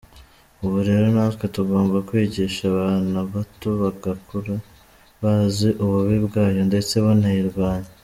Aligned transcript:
Ubu 0.65 0.77
rero 0.87 1.05
natwe 1.15 1.45
tugomba 1.55 1.97
kwigisha 2.07 2.61
abana 2.73 3.17
bato 3.33 3.69
bagakura 3.81 4.53
bazi 5.21 5.69
ububi 5.83 6.17
bwayo 6.25 6.61
ndetse 6.69 6.93
banayirwanya. 7.07 7.89